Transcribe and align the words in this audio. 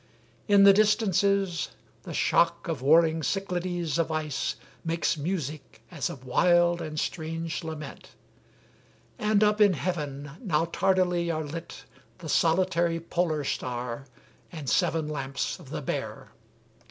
In 0.47 0.63
the 0.63 0.73
distances 0.73 1.69
The 2.05 2.13
shock 2.15 2.67
of 2.67 2.81
warring 2.81 3.21
Cyclades 3.21 3.99
of 3.99 4.09
ice 4.11 4.55
Makes 4.83 5.15
music 5.15 5.83
as 5.91 6.09
of 6.09 6.25
wild 6.25 6.81
and 6.81 6.99
strange 6.99 7.63
lament; 7.63 8.09
And 9.19 9.43
up 9.43 9.61
in 9.61 9.73
heaven 9.73 10.31
now 10.41 10.65
tardily 10.65 11.29
are 11.29 11.43
lit 11.43 11.85
The 12.17 12.29
solitary 12.29 12.99
polar 12.99 13.43
star 13.43 14.07
and 14.51 14.67
seven 14.67 15.07
Lamps 15.07 15.59
of 15.59 15.69
the 15.69 15.83
bear. 15.83 16.31